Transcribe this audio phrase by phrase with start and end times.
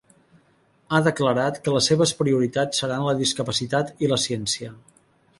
[0.91, 4.71] Ha declarat que les seves prioritats seran la discapacitat i la ciència.